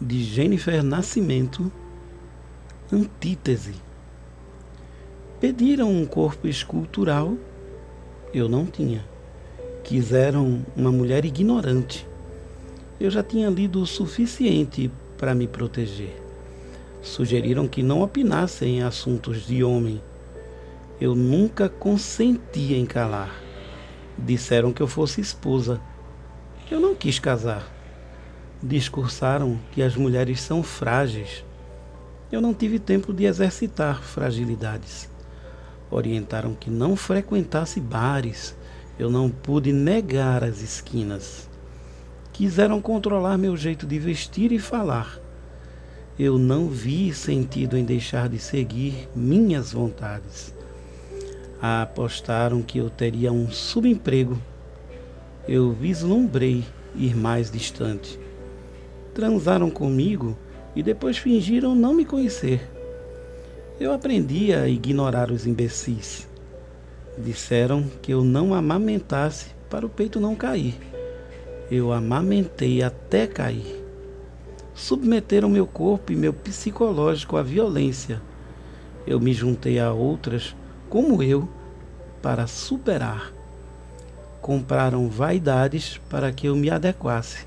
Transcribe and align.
de 0.00 0.22
Jennifer 0.22 0.82
Nascimento, 0.82 1.72
Antítese. 2.92 3.74
Pediram 5.40 5.90
um 5.90 6.04
corpo 6.04 6.46
escultural, 6.46 7.34
eu 8.32 8.48
não 8.48 8.66
tinha. 8.66 9.04
Quiseram 9.82 10.64
uma 10.76 10.90
mulher 10.90 11.24
ignorante. 11.24 12.06
Eu 13.00 13.10
já 13.10 13.22
tinha 13.22 13.48
lido 13.48 13.80
o 13.80 13.86
suficiente 13.86 14.90
para 15.16 15.34
me 15.34 15.46
proteger. 15.46 16.22
Sugeriram 17.02 17.68
que 17.68 17.82
não 17.82 18.02
opinasse 18.02 18.64
em 18.64 18.82
assuntos 18.82 19.46
de 19.46 19.62
homem. 19.62 20.02
Eu 21.00 21.14
nunca 21.14 21.68
consenti 21.68 22.74
em 22.74 22.84
calar. 22.84 23.34
Disseram 24.18 24.72
que 24.72 24.82
eu 24.82 24.88
fosse 24.88 25.20
esposa. 25.20 25.80
Eu 26.70 26.80
não 26.80 26.94
quis 26.94 27.18
casar. 27.18 27.75
Discursaram 28.66 29.60
que 29.70 29.80
as 29.80 29.94
mulheres 29.94 30.40
são 30.40 30.60
frágeis. 30.60 31.44
Eu 32.32 32.40
não 32.40 32.52
tive 32.52 32.80
tempo 32.80 33.12
de 33.12 33.24
exercitar 33.24 34.02
fragilidades. 34.02 35.08
Orientaram 35.88 36.52
que 36.52 36.68
não 36.68 36.96
frequentasse 36.96 37.78
bares. 37.78 38.56
Eu 38.98 39.08
não 39.08 39.30
pude 39.30 39.72
negar 39.72 40.42
as 40.42 40.62
esquinas. 40.62 41.48
Quiseram 42.32 42.82
controlar 42.82 43.38
meu 43.38 43.56
jeito 43.56 43.86
de 43.86 44.00
vestir 44.00 44.50
e 44.50 44.58
falar. 44.58 45.20
Eu 46.18 46.36
não 46.36 46.66
vi 46.66 47.14
sentido 47.14 47.76
em 47.76 47.84
deixar 47.84 48.28
de 48.28 48.40
seguir 48.40 49.08
minhas 49.14 49.72
vontades. 49.72 50.52
Apostaram 51.62 52.62
que 52.62 52.78
eu 52.78 52.90
teria 52.90 53.30
um 53.30 53.48
subemprego. 53.48 54.36
Eu 55.46 55.72
vislumbrei 55.72 56.64
ir 56.96 57.16
mais 57.16 57.48
distante. 57.48 58.25
Transaram 59.16 59.70
comigo 59.70 60.36
e 60.74 60.82
depois 60.82 61.16
fingiram 61.16 61.74
não 61.74 61.94
me 61.94 62.04
conhecer. 62.04 62.60
Eu 63.80 63.94
aprendi 63.94 64.52
a 64.52 64.68
ignorar 64.68 65.30
os 65.30 65.46
imbecis. 65.46 66.28
Disseram 67.16 67.84
que 68.02 68.12
eu 68.12 68.22
não 68.22 68.52
amamentasse 68.52 69.52
para 69.70 69.86
o 69.86 69.88
peito 69.88 70.20
não 70.20 70.34
cair. 70.34 70.78
Eu 71.70 71.94
amamentei 71.94 72.82
até 72.82 73.26
cair. 73.26 73.82
Submeteram 74.74 75.48
meu 75.48 75.66
corpo 75.66 76.12
e 76.12 76.14
meu 76.14 76.34
psicológico 76.34 77.38
à 77.38 77.42
violência. 77.42 78.20
Eu 79.06 79.18
me 79.18 79.32
juntei 79.32 79.80
a 79.80 79.94
outras 79.94 80.54
como 80.90 81.22
eu 81.22 81.48
para 82.20 82.46
superar. 82.46 83.32
Compraram 84.42 85.08
vaidades 85.08 85.98
para 86.10 86.30
que 86.30 86.48
eu 86.48 86.54
me 86.54 86.68
adequasse. 86.68 87.46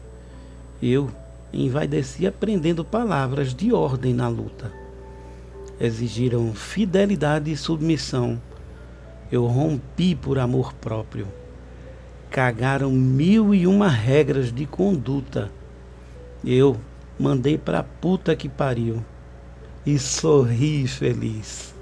Eu 0.82 1.12
envaideci 1.52 2.28
aprendendo 2.28 2.86
palavras 2.86 3.54
de 3.54 3.74
ordem 3.74 4.14
na 4.14 4.28
luta. 4.28 4.72
Exigiram 5.80 6.54
fidelidade 6.54 7.52
e 7.52 7.58
submissão. 7.58 8.42
Eu 9.32 9.46
rompi 9.46 10.16
por 10.16 10.38
amor 10.38 10.74
próprio. 10.74 11.28
Cagaram 12.30 12.92
mil 12.92 13.54
e 13.56 13.66
uma 13.66 13.88
regras 13.88 14.52
de 14.52 14.66
conduta. 14.66 15.52
Eu 16.46 16.78
mandei 17.18 17.58
pra 17.58 17.84
puta 17.84 18.36
que 18.36 18.50
pariu. 18.50 19.04
E 19.86 19.98
sorri 19.98 20.88
feliz. 20.88 21.74